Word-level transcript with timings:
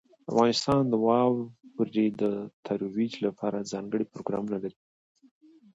افغانستان 0.31 0.81
د 0.89 0.93
واورې 1.05 2.05
د 2.21 2.23
ترویج 2.65 3.13
لپاره 3.25 3.67
ځانګړي 3.71 4.05
پروګرامونه 4.13 4.57
لري. 4.63 4.79